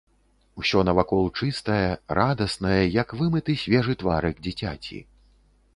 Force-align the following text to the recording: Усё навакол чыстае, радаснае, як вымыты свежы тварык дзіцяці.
Усё 0.61 0.79
навакол 0.87 1.27
чыстае, 1.41 1.85
радаснае, 2.21 2.81
як 3.01 3.15
вымыты 3.21 3.51
свежы 3.67 3.93
тварык 4.05 4.35
дзіцяці. 4.49 4.97